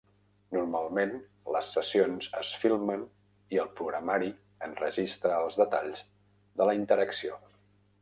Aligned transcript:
Normalment, 0.55 1.11
les 1.55 1.69
sessions 1.77 2.31
es 2.41 2.55
filmen 2.63 3.05
i 3.57 3.61
el 3.67 3.71
programari 3.83 4.33
enregistra 4.71 5.39
els 5.45 5.63
detalls 5.65 6.05
de 6.61 6.73
la 6.73 6.79
interacció. 6.83 7.43